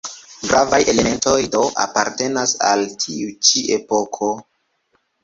[0.43, 4.31] Gravaj elementoj do apartenas al tiu ĉi epoko.